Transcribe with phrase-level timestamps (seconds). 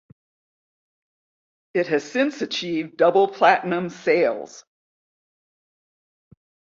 [1.75, 4.63] It has since achieved double-platinum sales.